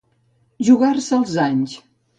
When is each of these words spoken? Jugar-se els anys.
Jugar-se 0.69 1.15
els 1.21 1.39
anys. 1.47 1.79